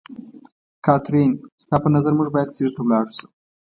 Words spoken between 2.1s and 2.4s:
موږ